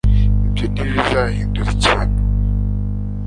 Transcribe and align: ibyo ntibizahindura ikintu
ibyo 0.45 0.65
ntibizahindura 0.71 1.69
ikintu 1.77 2.19